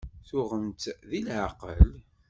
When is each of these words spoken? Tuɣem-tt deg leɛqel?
Tuɣem-tt 0.27 0.93
deg 1.09 1.23
leɛqel? 1.27 1.79